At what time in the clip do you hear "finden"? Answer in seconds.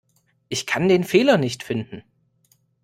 1.61-2.03